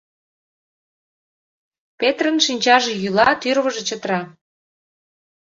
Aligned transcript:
Петрын 1.99 2.37
шинчаже 2.45 2.91
йӱла, 3.01 3.29
тӱрвыжӧ 3.41 3.81
чытыра: 3.89 4.21